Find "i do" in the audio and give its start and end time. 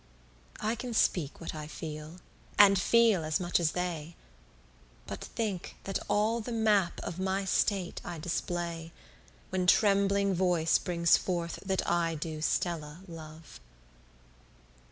11.87-12.41